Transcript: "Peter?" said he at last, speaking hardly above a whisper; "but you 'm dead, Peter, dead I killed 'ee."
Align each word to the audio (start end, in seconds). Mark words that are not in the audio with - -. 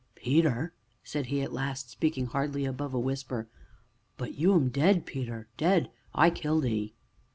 "Peter?" 0.15 0.73
said 1.03 1.27
he 1.27 1.41
at 1.43 1.53
last, 1.53 1.91
speaking 1.91 2.25
hardly 2.25 2.65
above 2.65 2.91
a 2.95 2.99
whisper; 2.99 3.47
"but 4.17 4.33
you 4.33 4.51
'm 4.55 4.69
dead, 4.69 5.05
Peter, 5.05 5.47
dead 5.57 5.91
I 6.11 6.31
killed 6.31 6.65
'ee." 6.65 6.95